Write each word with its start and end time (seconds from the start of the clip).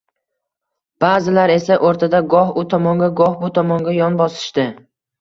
Ba’zilar 1.05 1.53
esa 1.57 1.77
o‘rtada– 1.91 2.23
goh 2.33 2.57
u 2.65 2.65
tomonga, 2.75 3.13
goh 3.23 3.39
bu 3.45 3.55
tomonga 3.63 3.99
yon 4.03 4.23
bosishdi 4.25 4.71